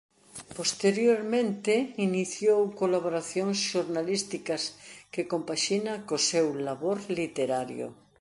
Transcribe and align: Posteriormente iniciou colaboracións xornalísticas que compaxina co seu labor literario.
Posteriormente 0.57 1.73
iniciou 2.07 2.59
colaboracións 2.81 3.57
xornalísticas 3.71 4.63
que 5.13 5.27
compaxina 5.33 5.93
co 6.07 6.17
seu 6.31 6.47
labor 6.67 6.97
literario. 7.19 7.87